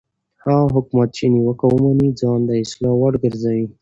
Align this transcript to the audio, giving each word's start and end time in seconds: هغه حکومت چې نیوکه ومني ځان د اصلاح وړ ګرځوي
هغه 0.43 0.65
حکومت 0.75 1.09
چې 1.17 1.23
نیوکه 1.33 1.65
ومني 1.69 2.09
ځان 2.19 2.39
د 2.45 2.51
اصلاح 2.63 2.93
وړ 2.97 3.13
ګرځوي 3.23 3.65